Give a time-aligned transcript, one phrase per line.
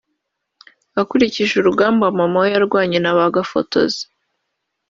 [1.01, 4.03] akurikije urugamba mama we yarwanye na ba gafotozi